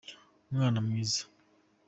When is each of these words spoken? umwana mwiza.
umwana 0.49 0.77
mwiza. 0.85 1.23